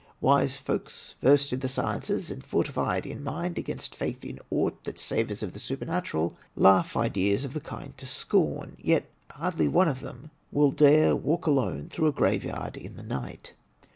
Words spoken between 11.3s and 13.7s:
alone GHOST STORIES 3 1 through a graveyard in the night.